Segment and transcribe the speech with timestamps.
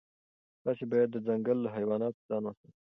[0.63, 2.69] تاسي باید د ځنګل له حیواناتو ځان وساتئ.